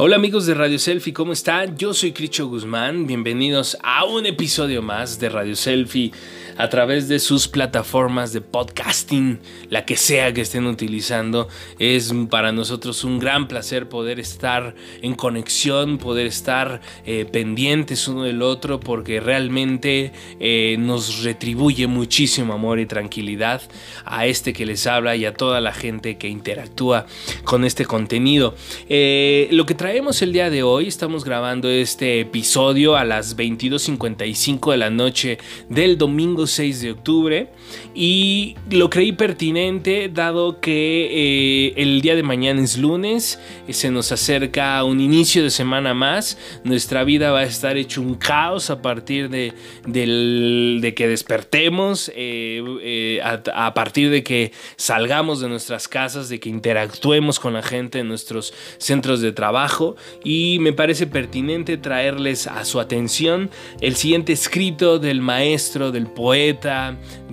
[0.00, 1.76] Hola amigos de Radio Selfie, ¿cómo están?
[1.76, 6.12] Yo soy Cricho Guzmán, bienvenidos a un episodio más de Radio Selfie
[6.58, 9.38] a través de sus plataformas de podcasting,
[9.70, 11.48] la que sea que estén utilizando.
[11.78, 18.24] Es para nosotros un gran placer poder estar en conexión, poder estar eh, pendientes uno
[18.24, 23.62] del otro, porque realmente eh, nos retribuye muchísimo amor y tranquilidad
[24.04, 27.06] a este que les habla y a toda la gente que interactúa
[27.44, 28.56] con este contenido.
[28.88, 34.72] Eh, lo que traemos el día de hoy, estamos grabando este episodio a las 22.55
[34.72, 35.38] de la noche
[35.68, 37.48] del domingo 6 de octubre
[37.94, 44.12] y lo creí pertinente dado que eh, el día de mañana es lunes, se nos
[44.12, 48.82] acerca un inicio de semana más, nuestra vida va a estar hecho un caos a
[48.82, 49.52] partir de,
[50.96, 56.48] que despertemos, eh, eh, a, a partir de que salgamos de nuestras casas, de que
[56.48, 62.64] interactuemos con la gente en nuestros centros de trabajo y me parece pertinente traerles a
[62.64, 63.50] su atención
[63.80, 66.37] el siguiente escrito del maestro, del poeta,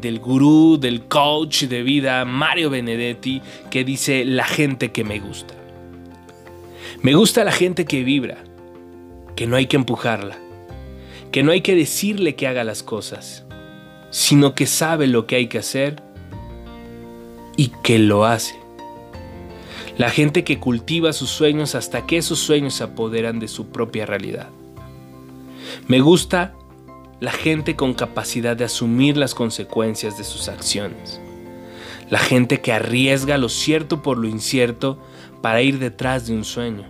[0.00, 5.54] del gurú, del coach de vida Mario Benedetti, que dice la gente que me gusta.
[7.02, 8.38] Me gusta la gente que vibra,
[9.36, 10.38] que no hay que empujarla,
[11.32, 13.44] que no hay que decirle que haga las cosas,
[14.10, 16.02] sino que sabe lo que hay que hacer
[17.56, 18.54] y que lo hace.
[19.98, 24.06] La gente que cultiva sus sueños hasta que esos sueños se apoderan de su propia
[24.06, 24.48] realidad.
[25.86, 26.54] Me gusta
[27.24, 31.22] la gente con capacidad de asumir las consecuencias de sus acciones,
[32.10, 34.98] la gente que arriesga lo cierto por lo incierto
[35.40, 36.84] para ir detrás de un sueño,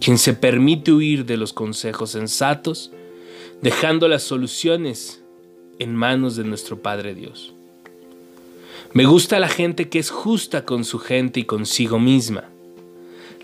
[0.00, 2.90] quien se permite huir de los consejos sensatos,
[3.60, 5.22] dejando las soluciones
[5.78, 7.54] en manos de nuestro Padre Dios.
[8.92, 12.50] Me gusta la gente que es justa con su gente y consigo misma,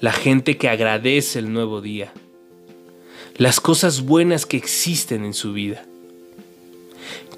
[0.01, 2.13] la gente que agradece el nuevo día,
[3.39, 5.85] las cosas buenas que existen en su vida,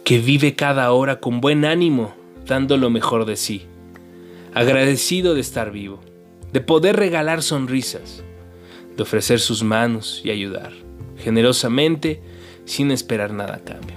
[0.02, 2.14] que vive cada hora con buen ánimo,
[2.46, 3.66] dando lo mejor de sí,
[4.54, 6.00] agradecido de estar vivo,
[6.54, 8.22] de poder regalar sonrisas,
[8.96, 10.72] de ofrecer sus manos y ayudar,
[11.18, 12.22] generosamente,
[12.64, 13.96] sin esperar nada a cambio.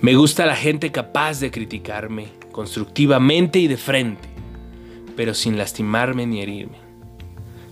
[0.00, 4.28] Me gusta la gente capaz de criticarme, constructivamente y de frente,
[5.16, 6.78] pero sin lastimarme ni herirme.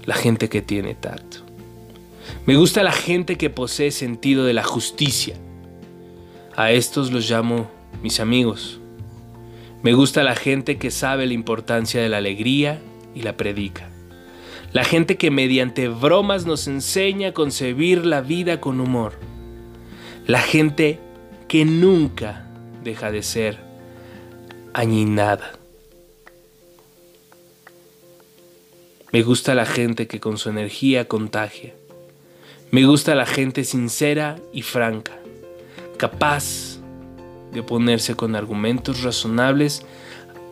[0.05, 1.47] La gente que tiene tacto.
[2.48, 5.36] Me gusta la gente que posee sentido de la justicia.
[6.56, 7.70] A estos los llamo
[8.03, 8.81] mis amigos.
[9.82, 12.81] Me gusta la gente que sabe la importancia de la alegría
[13.14, 13.91] y la predica.
[14.72, 19.12] La gente que mediante bromas nos enseña a concebir la vida con humor.
[20.26, 21.00] La gente
[21.48, 22.48] que nunca
[22.82, 23.58] deja de ser
[24.72, 25.53] añinada.
[29.12, 31.75] Me gusta la gente que con su energía contagia.
[32.71, 35.19] Me gusta la gente sincera y franca,
[35.97, 36.79] capaz
[37.51, 39.87] de oponerse con argumentos razonables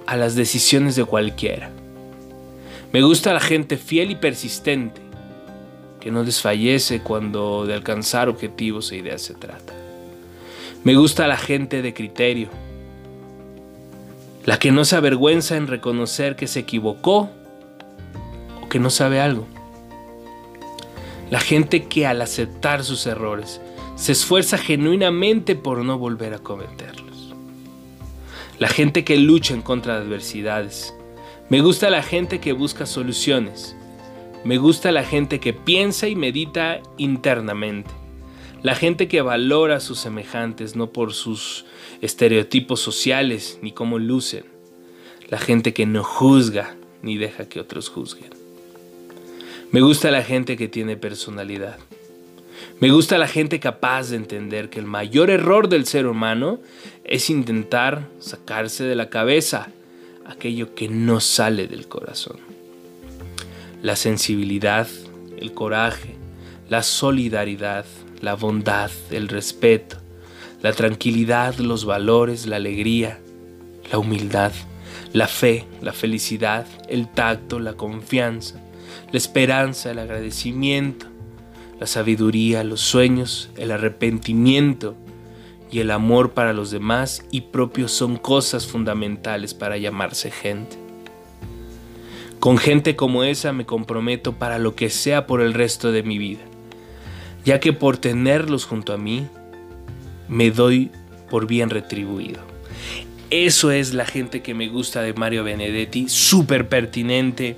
[0.07, 1.71] a las decisiones de cualquiera.
[2.91, 4.99] Me gusta la gente fiel y persistente,
[6.01, 9.75] que no desfallece cuando de alcanzar objetivos e ideas se trata.
[10.85, 12.49] Me gusta la gente de criterio,
[14.47, 17.29] la que no se avergüenza en reconocer que se equivocó
[18.63, 19.47] o que no sabe algo.
[21.31, 23.61] La gente que al aceptar sus errores
[23.97, 27.35] se esfuerza genuinamente por no volver a cometerlos.
[28.61, 30.95] La gente que lucha en contra de adversidades.
[31.49, 33.77] Me gusta la gente que busca soluciones.
[34.45, 37.91] Me gusta la gente que piensa y medita internamente.
[38.63, 41.65] La gente que valora a sus semejantes no por sus
[42.03, 44.45] estereotipos sociales ni cómo lucen.
[45.29, 48.46] La gente que no juzga ni deja que otros juzguen.
[49.73, 51.79] Me gusta la gente que tiene personalidad.
[52.81, 56.61] Me gusta la gente capaz de entender que el mayor error del ser humano
[57.05, 59.69] es intentar sacarse de la cabeza
[60.25, 62.37] aquello que no sale del corazón.
[63.83, 64.87] La sensibilidad,
[65.37, 66.15] el coraje,
[66.69, 67.85] la solidaridad,
[68.21, 69.97] la bondad, el respeto,
[70.63, 73.21] la tranquilidad, los valores, la alegría,
[73.91, 74.53] la humildad,
[75.13, 78.61] la fe, la felicidad, el tacto, la confianza,
[79.11, 81.07] la esperanza, el agradecimiento,
[81.79, 84.95] la sabiduría, los sueños, el arrepentimiento
[85.71, 90.79] y el amor para los demás y propios son cosas fundamentales para llamarse gente.
[92.41, 96.19] Con gente como esa me comprometo para lo que sea por el resto de mi
[96.19, 96.43] vida,
[97.45, 99.27] ya que por tenerlos junto a mí,
[100.29, 100.91] me doy
[101.31, 102.41] por bien retribuido.
[103.31, 107.57] Eso es la gente que me gusta de Mario Benedetti, súper pertinente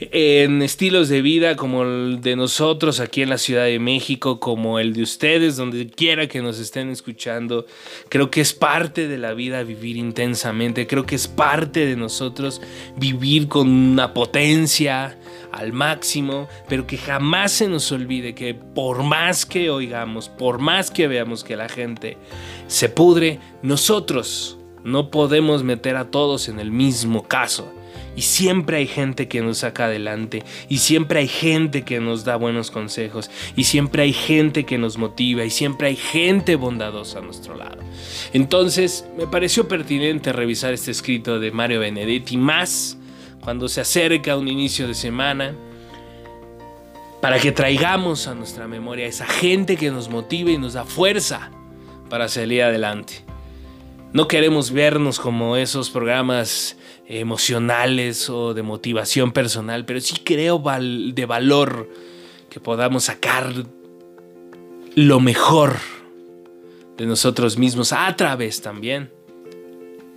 [0.00, 4.78] en estilos de vida como el de nosotros aquí en la Ciudad de México, como
[4.78, 7.66] el de ustedes, donde quiera que nos estén escuchando.
[8.08, 12.60] Creo que es parte de la vida vivir intensamente, creo que es parte de nosotros
[12.96, 15.18] vivir con una potencia
[15.52, 20.90] al máximo, pero que jamás se nos olvide que por más que oigamos, por más
[20.90, 22.18] que veamos que la gente
[22.68, 27.72] se pudre, nosotros no podemos meter a todos en el mismo caso.
[28.18, 30.42] Y siempre hay gente que nos saca adelante.
[30.68, 33.30] Y siempre hay gente que nos da buenos consejos.
[33.54, 35.44] Y siempre hay gente que nos motiva.
[35.44, 37.78] Y siempre hay gente bondadosa a nuestro lado.
[38.32, 42.98] Entonces me pareció pertinente revisar este escrito de Mario Benedetti más
[43.40, 45.54] cuando se acerca un inicio de semana.
[47.22, 50.84] Para que traigamos a nuestra memoria a esa gente que nos motiva y nos da
[50.84, 51.52] fuerza
[52.10, 53.22] para salir adelante.
[54.12, 56.77] No queremos vernos como esos programas
[57.08, 61.88] emocionales o de motivación personal, pero sí creo de valor
[62.50, 63.50] que podamos sacar
[64.94, 65.76] lo mejor
[66.98, 69.10] de nosotros mismos a través también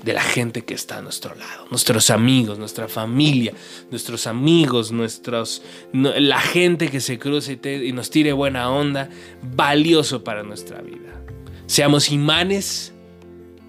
[0.03, 3.53] de la gente que está a nuestro lado, nuestros amigos, nuestra familia,
[3.89, 5.61] nuestros amigos, nuestros,
[5.93, 9.09] la gente que se cruce y, y nos tire buena onda,
[9.41, 11.21] valioso para nuestra vida.
[11.67, 12.93] Seamos imanes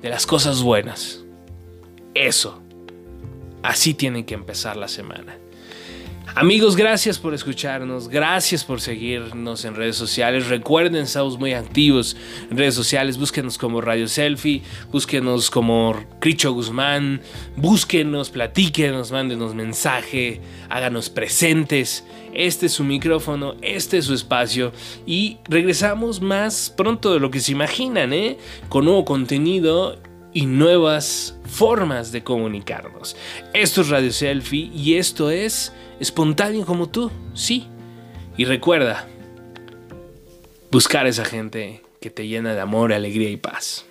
[0.01, 1.23] de las cosas buenas.
[2.15, 2.62] Eso
[3.63, 5.37] Así tiene que empezar la semana.
[6.35, 10.49] Amigos, gracias por escucharnos, gracias por seguirnos en redes sociales.
[10.49, 12.17] Recuerden, estamos muy activos
[12.51, 13.19] en redes sociales.
[13.19, 17.21] Búsquenos como Radio Selfie, búsquenos como Cricho Guzmán,
[17.57, 22.03] búsquenos, platíquenos, mándenos mensaje, háganos presentes.
[22.33, 24.73] Este es su micrófono, este es su espacio
[25.05, 28.39] y regresamos más pronto de lo que se imaginan, ¿eh?
[28.71, 29.99] Con nuevo contenido
[30.33, 33.17] y nuevas formas de comunicarnos.
[33.53, 37.67] Esto es Radio Selfie y esto es espontáneo como tú, sí.
[38.37, 39.07] Y recuerda,
[40.71, 43.85] buscar a esa gente que te llena de amor, alegría y paz.